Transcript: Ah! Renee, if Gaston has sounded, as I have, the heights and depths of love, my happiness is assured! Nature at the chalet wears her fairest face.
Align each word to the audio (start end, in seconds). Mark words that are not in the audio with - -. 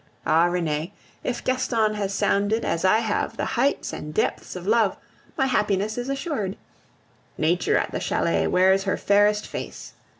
Ah! 0.25 0.45
Renee, 0.45 0.93
if 1.23 1.43
Gaston 1.43 1.93
has 1.93 2.11
sounded, 2.11 2.65
as 2.65 2.83
I 2.83 3.01
have, 3.01 3.37
the 3.37 3.45
heights 3.45 3.93
and 3.93 4.11
depths 4.15 4.55
of 4.55 4.65
love, 4.65 4.97
my 5.37 5.45
happiness 5.45 5.95
is 5.95 6.09
assured! 6.09 6.57
Nature 7.37 7.77
at 7.77 7.91
the 7.91 7.99
chalet 7.99 8.47
wears 8.47 8.85
her 8.85 8.97
fairest 8.97 9.45
face. 9.45 9.93